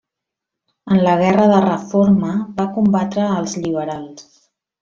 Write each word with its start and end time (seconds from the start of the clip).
En 0.95 1.01
la 1.07 1.13
Guerra 1.19 1.45
de 1.51 1.59
Reforma 1.67 2.31
va 2.63 2.67
combatre 2.79 3.29
als 3.39 3.57
liberals. 3.67 4.29